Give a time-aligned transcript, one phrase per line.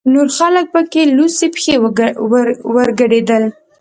[0.13, 1.75] نور خلک پکې لوڅې پښې
[2.73, 3.43] ورګډېدل.